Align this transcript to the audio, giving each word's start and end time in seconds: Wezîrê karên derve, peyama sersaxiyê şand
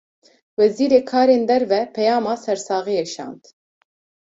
Wezîrê 0.57 1.01
karên 1.09 1.41
derve, 1.49 1.81
peyama 1.93 2.33
sersaxiyê 2.43 3.05
şand 3.13 3.41